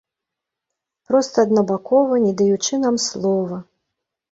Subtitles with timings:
[1.11, 3.63] Проста аднабакова, не даючы нам слова.